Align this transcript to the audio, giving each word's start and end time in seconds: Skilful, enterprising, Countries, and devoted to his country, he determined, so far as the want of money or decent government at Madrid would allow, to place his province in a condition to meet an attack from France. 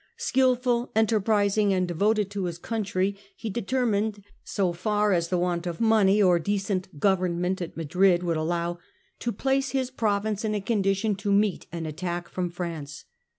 Skilful, 0.17 0.91
enterprising, 0.95 1.67
Countries, 1.67 1.77
and 1.77 1.87
devoted 1.87 2.31
to 2.31 2.45
his 2.45 2.57
country, 2.57 3.15
he 3.35 3.51
determined, 3.51 4.23
so 4.43 4.73
far 4.73 5.13
as 5.13 5.27
the 5.27 5.37
want 5.37 5.67
of 5.67 5.79
money 5.79 6.19
or 6.19 6.39
decent 6.39 6.99
government 6.99 7.61
at 7.61 7.77
Madrid 7.77 8.23
would 8.23 8.35
allow, 8.35 8.79
to 9.19 9.31
place 9.31 9.73
his 9.73 9.91
province 9.91 10.43
in 10.43 10.55
a 10.55 10.59
condition 10.59 11.13
to 11.17 11.31
meet 11.31 11.67
an 11.71 11.85
attack 11.85 12.27
from 12.29 12.49
France. 12.49 13.05